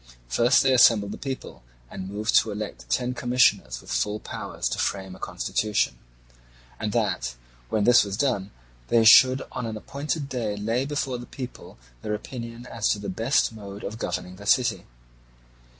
[0.27, 4.79] First they assembled the people, and moved to elect ten commissioners with full powers to
[4.79, 5.99] frame a constitution,
[6.79, 7.35] and that
[7.69, 8.49] when this was done
[8.87, 13.09] they should on an appointed day lay before the people their opinion as to the
[13.09, 14.87] best mode of governing the city.